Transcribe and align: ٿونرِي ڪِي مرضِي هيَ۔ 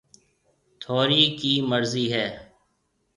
ٿونرِي 0.81 1.23
ڪِي 1.39 1.53
مرضِي 1.69 2.05
هيَ۔ 2.13 2.27